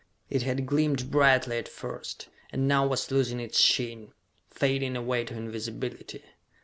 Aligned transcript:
It 0.31 0.41
had 0.41 0.65
gleamed 0.65 1.11
brightly 1.11 1.59
at 1.59 1.67
first, 1.67 2.27
and 2.51 2.67
now 2.67 2.87
was 2.87 3.11
losing 3.11 3.39
its 3.39 3.59
sheen, 3.59 4.13
fading 4.49 4.95
away 4.95 5.25
to 5.25 5.35
invisibility. 5.35 6.23